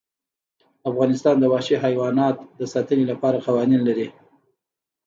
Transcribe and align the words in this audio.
افغانستان 0.89 1.35
د 1.39 1.43
وحشي 1.51 1.75
حیوانات 1.85 2.35
د 2.59 2.61
ساتنې 2.73 3.05
لپاره 3.11 3.43
قوانین 3.47 3.81
لري. 3.89 4.07